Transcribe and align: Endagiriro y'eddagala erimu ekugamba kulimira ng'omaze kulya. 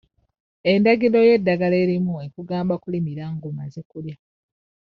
Endagiriro 0.71 1.19
y'eddagala 1.29 1.75
erimu 1.83 2.13
ekugamba 2.25 2.73
kulimira 2.81 3.25
ng'omaze 3.33 3.81
kulya. 3.89 4.15